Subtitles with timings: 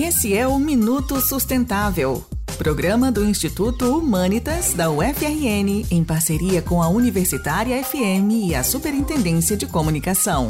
[0.00, 2.24] Esse é o Minuto Sustentável,
[2.56, 9.56] programa do Instituto Humanitas da UFRN em parceria com a Universitária FM e a Superintendência
[9.56, 10.46] de Comunicação.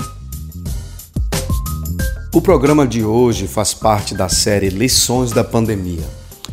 [2.34, 6.04] O programa de hoje faz parte da série Lições da Pandemia,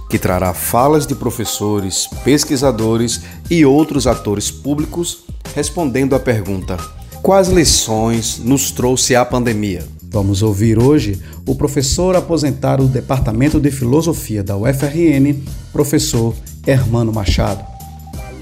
[0.10, 3.20] que trará falas de professores, pesquisadores
[3.52, 6.78] e outros atores públicos respondendo à pergunta:
[7.22, 9.95] quais lições nos trouxe a pandemia?
[10.16, 16.34] Vamos ouvir hoje o professor aposentado do Departamento de Filosofia da UFRN, professor
[16.66, 17.75] Hermano Machado.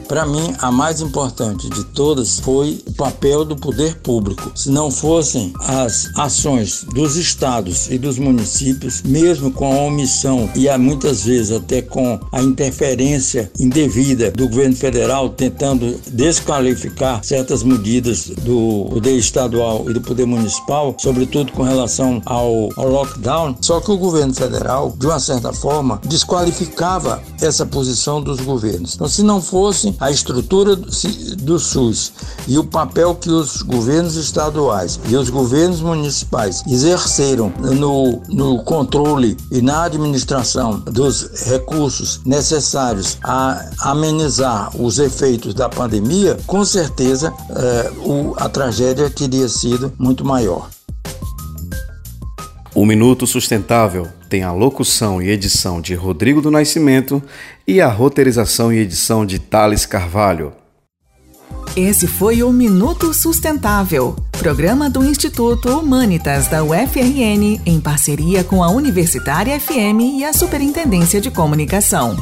[0.07, 4.51] Para mim, a mais importante de todas foi o papel do poder público.
[4.55, 10.73] Se não fossem as ações dos estados e dos municípios, mesmo com a omissão e
[10.77, 18.87] muitas vezes até com a interferência indevida do governo federal tentando desqualificar certas medidas do
[18.89, 23.97] poder estadual e do poder municipal, sobretudo com relação ao, ao lockdown, só que o
[23.97, 28.95] governo federal, de uma certa forma, desqualificava essa posição dos governos.
[28.95, 32.13] Então, se não fosse a estrutura do SUS
[32.47, 39.37] e o papel que os governos estaduais e os governos municipais exerceram no, no controle
[39.51, 47.91] e na administração dos recursos necessários a amenizar os efeitos da pandemia, com certeza eh,
[48.05, 50.69] o, a tragédia teria sido muito maior.
[52.75, 57.21] O Minuto Sustentável tem a locução e edição de Rodrigo do Nascimento
[57.67, 60.53] e a roteirização e edição de Thales Carvalho.
[61.77, 68.71] Esse foi o Minuto Sustentável, programa do Instituto Humanitas da UFRN em parceria com a
[68.71, 72.17] Universitária FM e a Superintendência de Comunicação.